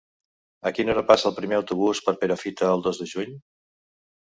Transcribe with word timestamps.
A 0.69 0.71
quina 0.77 0.93
hora 0.93 1.03
passa 1.11 1.29
el 1.31 1.37
primer 1.41 1.57
autobús 1.59 2.03
per 2.09 2.17
Perafita 2.25 2.75
el 2.75 2.87
dos 2.91 3.05
de 3.05 3.13
juny? 3.17 3.41